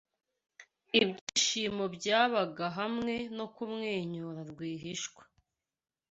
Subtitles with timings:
[1.01, 5.23] Ibyishimo byibanga hamwe no kumwenyura rwihishwa